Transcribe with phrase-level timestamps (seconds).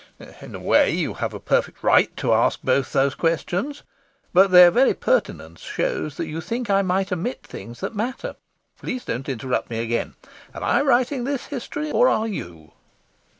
[0.39, 3.83] In a way, you have a perfect right to ask both those questions.
[4.33, 8.35] But their very pertinence shows that you think I might omit things that matter.
[8.79, 10.15] Please don't interrupt me again.
[10.55, 12.71] Am I writing this history, or are you?